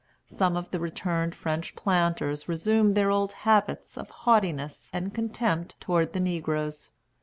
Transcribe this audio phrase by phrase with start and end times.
[0.25, 6.13] Some of the returned French planters resumed their old habits of haughtiness and contempt toward
[6.13, 6.91] the negroes.